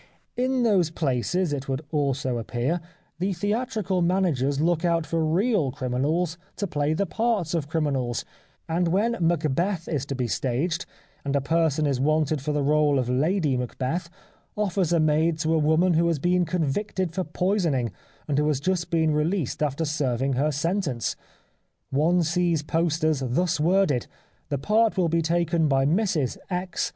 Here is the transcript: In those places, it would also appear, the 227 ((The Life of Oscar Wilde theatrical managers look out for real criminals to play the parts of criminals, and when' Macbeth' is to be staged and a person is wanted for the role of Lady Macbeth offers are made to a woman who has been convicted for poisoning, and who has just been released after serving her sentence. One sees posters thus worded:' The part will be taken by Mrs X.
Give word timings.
In 0.35 0.63
those 0.63 0.89
places, 0.89 1.53
it 1.53 1.69
would 1.69 1.83
also 1.91 2.39
appear, 2.39 2.81
the 3.19 3.35
227 3.35 3.35
((The 3.37 3.37
Life 3.37 3.37
of 3.37 3.83
Oscar 3.85 3.93
Wilde 3.93 4.01
theatrical 4.01 4.01
managers 4.01 4.59
look 4.59 4.83
out 4.83 5.05
for 5.05 5.23
real 5.23 5.71
criminals 5.71 6.37
to 6.55 6.65
play 6.65 6.93
the 6.95 7.05
parts 7.05 7.53
of 7.53 7.67
criminals, 7.67 8.25
and 8.67 8.87
when' 8.87 9.15
Macbeth' 9.21 9.87
is 9.87 10.07
to 10.07 10.15
be 10.15 10.27
staged 10.27 10.87
and 11.23 11.35
a 11.35 11.39
person 11.39 11.85
is 11.85 11.99
wanted 12.01 12.41
for 12.41 12.51
the 12.51 12.63
role 12.63 12.97
of 12.97 13.09
Lady 13.09 13.55
Macbeth 13.55 14.09
offers 14.57 14.91
are 14.91 14.99
made 14.99 15.37
to 15.37 15.53
a 15.53 15.59
woman 15.59 15.93
who 15.93 16.07
has 16.07 16.17
been 16.17 16.45
convicted 16.45 17.13
for 17.13 17.23
poisoning, 17.23 17.91
and 18.27 18.39
who 18.39 18.47
has 18.47 18.59
just 18.59 18.89
been 18.89 19.13
released 19.13 19.61
after 19.61 19.85
serving 19.85 20.33
her 20.33 20.51
sentence. 20.51 21.15
One 21.91 22.23
sees 22.23 22.63
posters 22.63 23.21
thus 23.23 23.59
worded:' 23.59 24.07
The 24.49 24.57
part 24.57 24.97
will 24.97 25.09
be 25.09 25.21
taken 25.21 25.67
by 25.67 25.85
Mrs 25.85 26.37
X. 26.49 26.89